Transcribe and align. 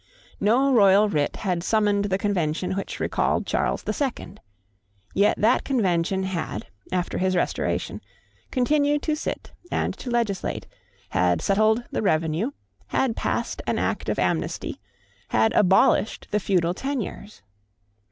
No 0.39 0.73
royal 0.73 1.07
writ 1.07 1.35
had 1.35 1.61
summoned 1.61 2.05
the 2.05 2.17
Convention 2.17 2.71
which 2.71 2.99
recalled 2.99 3.45
Charles 3.45 3.83
the 3.83 3.93
Second. 3.93 4.41
Yet 5.13 5.37
that 5.39 5.63
Convention 5.63 6.23
had, 6.23 6.65
after 6.91 7.19
his 7.19 7.35
Restoration, 7.35 8.01
continued 8.49 9.03
to 9.03 9.15
sit 9.15 9.51
and 9.69 9.93
to 9.99 10.09
legislate, 10.09 10.65
had 11.09 11.39
settled 11.39 11.83
the 11.91 12.01
revenue, 12.01 12.49
had 12.87 13.15
passed 13.15 13.61
an 13.67 13.77
Act 13.77 14.09
of 14.09 14.17
amnesty, 14.17 14.81
had 15.27 15.53
abolished 15.53 16.29
the 16.31 16.39
feudal 16.39 16.73
tenures. 16.73 17.43